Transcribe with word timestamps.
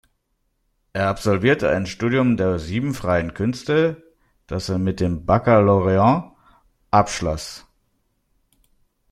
Er 0.93 1.09
absolvierte 1.09 1.69
ein 1.69 1.85
Studium 1.85 2.35
der 2.35 2.57
Sieben 2.57 2.95
Freien 2.95 3.35
Künste, 3.35 4.01
das 4.47 4.67
er 4.67 4.79
mit 4.79 4.99
dem 4.99 5.27
Bakkalaureat 5.27 6.31
abschloss. 6.89 7.67